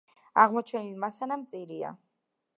აღმოჩენილი 0.43 0.97
მასალა 1.05 1.39
მწირია. 1.43 1.95